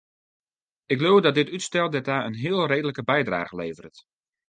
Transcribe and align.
Ik 0.93 0.99
leau 1.01 1.17
dat 1.23 1.35
dit 1.39 1.51
útstel 1.55 1.87
dêrta 1.91 2.17
in 2.27 2.35
heel 2.43 2.61
reedlike 2.71 3.03
bydrage 3.13 3.55
leveret. 3.61 3.97